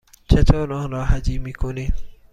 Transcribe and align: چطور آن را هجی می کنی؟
چطور 0.29 0.73
آن 0.73 0.91
را 0.91 1.05
هجی 1.05 1.37
می 1.37 1.53
کنی؟ 1.53 1.93